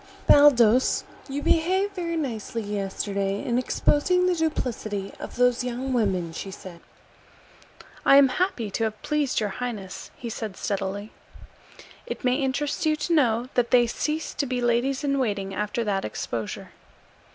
[0.25, 6.49] "Baldos, you behaved very nicely yesterday in exposing the duplicity of those young women," she
[6.49, 6.79] said.
[8.03, 11.11] "I am happy to have pleased your highness," he said steadily.
[12.07, 15.83] "It may interest you to know that they ceased to be ladies in waiting after
[15.83, 16.71] that exposure."